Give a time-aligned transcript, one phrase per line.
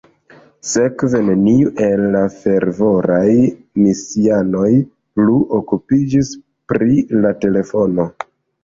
[0.69, 3.29] Sekve neniu el la fervoraj
[3.85, 4.67] misianoj
[5.21, 6.37] plu okupiĝis
[6.73, 8.13] pri la telefono.